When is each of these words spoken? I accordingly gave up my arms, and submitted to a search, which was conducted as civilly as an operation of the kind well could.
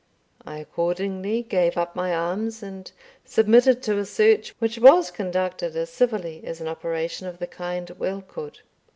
I 0.47 0.57
accordingly 0.57 1.43
gave 1.43 1.77
up 1.77 1.95
my 1.95 2.11
arms, 2.11 2.63
and 2.63 2.91
submitted 3.23 3.83
to 3.83 3.99
a 3.99 4.05
search, 4.05 4.55
which 4.57 4.79
was 4.79 5.11
conducted 5.11 5.75
as 5.75 5.91
civilly 5.91 6.41
as 6.43 6.59
an 6.59 6.67
operation 6.67 7.27
of 7.27 7.37
the 7.37 7.45
kind 7.45 7.87
well 7.99 8.23
could. 8.27 8.61